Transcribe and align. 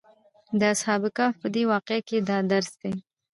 د 0.59 0.61
اصحاب 0.73 1.03
کهف 1.17 1.33
په 1.41 1.47
دې 1.55 1.63
واقعه 1.71 2.01
کې 2.07 2.17
دا 2.29 2.37
درس 2.51 2.71
دی. 2.81 2.93